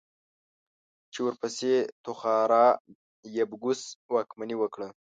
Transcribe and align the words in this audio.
چې 1.11 1.19
ورپسې 1.25 1.73
توخارا 2.03 2.65
يبگوس 3.39 3.81
واکمني 4.13 4.55
وکړه. 4.57 4.87